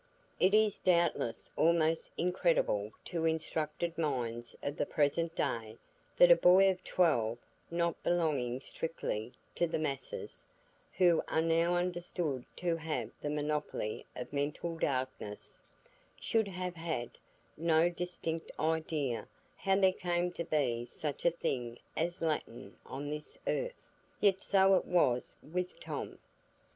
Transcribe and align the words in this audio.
It 0.39 0.55
is 0.55 0.79
doubtless 0.79 1.51
almost 1.55 2.09
incredible 2.17 2.91
to 3.05 3.25
instructed 3.25 3.99
minds 3.99 4.55
of 4.63 4.75
the 4.75 4.85
present 4.87 5.35
day 5.35 5.77
that 6.17 6.31
a 6.31 6.35
boy 6.35 6.71
of 6.71 6.83
twelve, 6.83 7.37
not 7.69 8.01
belonging 8.01 8.61
strictly 8.61 9.31
to 9.53 9.67
"the 9.67 9.77
masses," 9.77 10.47
who 10.93 11.21
are 11.27 11.43
now 11.43 11.75
understood 11.75 12.45
to 12.55 12.77
have 12.77 13.11
the 13.21 13.29
monopoly 13.29 14.03
of 14.15 14.33
mental 14.33 14.75
darkness, 14.75 15.61
should 16.19 16.47
have 16.47 16.77
had 16.77 17.11
no 17.55 17.87
distinct 17.87 18.51
idea 18.59 19.27
how 19.55 19.75
there 19.75 19.93
came 19.93 20.31
to 20.31 20.43
be 20.43 20.83
such 20.83 21.25
a 21.25 21.29
thing 21.29 21.77
as 21.95 22.23
Latin 22.23 22.75
on 22.87 23.11
this 23.11 23.37
earth; 23.45 23.85
yet 24.19 24.41
so 24.41 24.73
it 24.73 24.85
was 24.85 25.37
with 25.43 25.79
Tom. 25.79 26.17